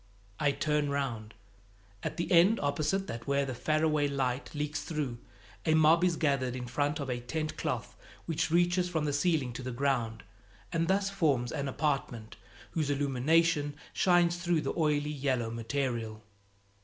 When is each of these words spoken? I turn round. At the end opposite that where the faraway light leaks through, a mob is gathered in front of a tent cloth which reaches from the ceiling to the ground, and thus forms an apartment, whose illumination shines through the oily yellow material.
I 0.39 0.51
turn 0.51 0.89
round. 0.89 1.35
At 2.01 2.17
the 2.17 2.31
end 2.31 2.59
opposite 2.59 3.05
that 3.05 3.27
where 3.27 3.45
the 3.45 3.53
faraway 3.53 4.07
light 4.07 4.49
leaks 4.55 4.81
through, 4.81 5.19
a 5.63 5.75
mob 5.75 6.03
is 6.03 6.15
gathered 6.15 6.55
in 6.55 6.65
front 6.65 6.99
of 6.99 7.07
a 7.07 7.19
tent 7.19 7.55
cloth 7.55 7.95
which 8.25 8.49
reaches 8.49 8.89
from 8.89 9.05
the 9.05 9.13
ceiling 9.13 9.53
to 9.53 9.61
the 9.61 9.71
ground, 9.71 10.23
and 10.73 10.87
thus 10.87 11.11
forms 11.11 11.51
an 11.51 11.67
apartment, 11.67 12.35
whose 12.71 12.89
illumination 12.89 13.75
shines 13.93 14.37
through 14.37 14.61
the 14.61 14.73
oily 14.75 15.11
yellow 15.11 15.51
material. 15.51 16.23